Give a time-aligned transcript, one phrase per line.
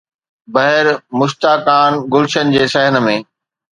[0.53, 0.85] بهر
[1.19, 3.15] مشتاقان گلشن جي صحن ۾